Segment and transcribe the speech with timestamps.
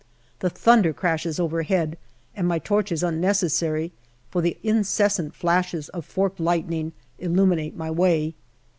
[0.39, 1.95] The thunder crashes overhead
[2.35, 3.91] and my torch is unnecessary,
[4.31, 8.33] for the incessant flashes of forked lightning illuminate my way.